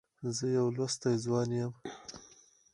زه 0.35 0.45
يو 0.57 0.65
لوستی 0.75 1.13
ځوان 1.25 1.49
یم. 1.59 1.73